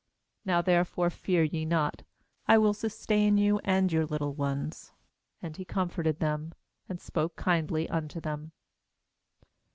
^Now 0.47 0.65
therefore 0.65 1.11
fear 1.11 1.43
ye 1.43 1.63
not; 1.63 2.01
I 2.47 2.57
will 2.57 2.73
sustain 2.73 3.37
you, 3.37 3.59
and 3.63 3.91
your 3.91 4.07
little 4.07 4.33
ones.' 4.33 4.93
And 5.43 5.55
he 5.55 5.63
comforted 5.63 6.17
them, 6.19 6.55
and 6.89 6.99
spoke 6.99 7.35
kindly 7.35 7.87
unto 7.87 8.19
them. 8.19 8.51